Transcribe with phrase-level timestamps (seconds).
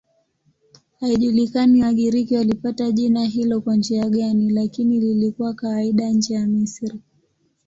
[0.99, 6.99] Haijulikani Wagiriki walipata jina hilo kwa njia gani, lakini lilikuwa kawaida nje ya Misri.